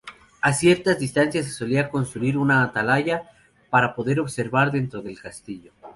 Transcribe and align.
A 0.41 0.51
ciertas 0.53 0.97
distancias 0.97 1.45
se 1.45 1.51
solía 1.51 1.91
construir 1.91 2.35
una 2.35 2.63
atalaya 2.63 3.29
para 3.69 3.93
poder 3.93 4.19
observar 4.19 4.71
dentro 4.71 5.03
del 5.03 5.19
castillo. 5.21 5.73